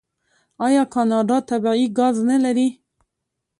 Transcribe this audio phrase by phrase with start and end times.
[0.65, 2.67] آیا کاناډا طبیعي ګاز نلري؟